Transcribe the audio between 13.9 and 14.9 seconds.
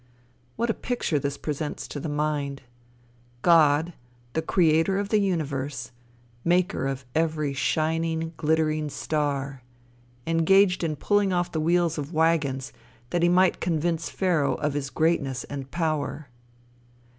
Pharaoh of his